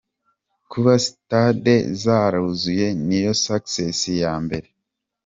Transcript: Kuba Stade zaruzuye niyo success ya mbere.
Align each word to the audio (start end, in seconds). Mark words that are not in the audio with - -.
Kuba 0.71 0.93
Stade 1.05 1.75
zaruzuye 2.01 2.87
niyo 3.07 3.33
success 3.45 3.99
ya 4.23 4.33
mbere. 4.43 4.67